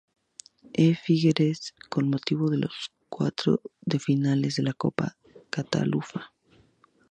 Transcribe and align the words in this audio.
E. 0.83 0.85
Figueres, 1.03 1.59
con 1.91 2.09
motivo 2.09 2.49
de 2.49 2.57
los 2.57 2.73
cuartos 3.07 3.59
de 3.81 3.99
final 3.99 4.41
de 4.41 4.63
la 4.63 4.73
Copa 4.73 5.15
Cataluña. 5.51 6.33